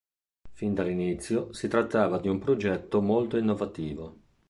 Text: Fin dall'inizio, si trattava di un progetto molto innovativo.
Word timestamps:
Fin 0.53 0.73
dall'inizio, 0.73 1.53
si 1.53 1.67
trattava 1.67 2.17
di 2.17 2.27
un 2.27 2.39
progetto 2.39 3.03
molto 3.03 3.37
innovativo. 3.37 4.17